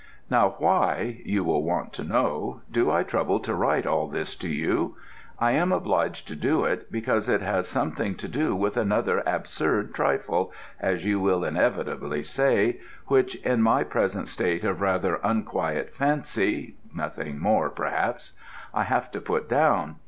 Now 0.31 0.55
why, 0.57 1.21
you 1.25 1.43
will 1.43 1.61
want 1.61 1.93
to 1.93 2.03
know, 2.03 2.61
do 2.71 2.89
I 2.89 3.03
trouble 3.03 3.39
to 3.41 3.53
write 3.53 3.85
all 3.85 4.07
this 4.07 4.33
to 4.37 4.49
you? 4.49 4.95
I 5.37 5.51
am 5.51 5.71
obliged 5.71 6.27
to 6.29 6.35
do 6.35 6.63
it, 6.65 6.91
because 6.91 7.29
it 7.29 7.43
has 7.43 7.67
something 7.67 8.15
to 8.15 8.27
do 8.27 8.55
with 8.55 8.77
another 8.77 9.21
absurd 9.27 9.93
trifle 9.93 10.51
(as 10.79 11.05
you 11.05 11.19
will 11.19 11.43
inevitably 11.45 12.23
say), 12.23 12.79
which 13.09 13.35
in 13.45 13.61
my 13.61 13.83
present 13.83 14.27
state 14.27 14.65
of 14.65 14.81
rather 14.81 15.19
unquiet 15.23 15.93
fancy 15.95 16.77
nothing 16.95 17.37
more, 17.37 17.69
perhaps 17.69 18.33
I 18.73 18.85
have 18.85 19.11
to 19.11 19.21
put 19.21 19.47
down. 19.47 19.97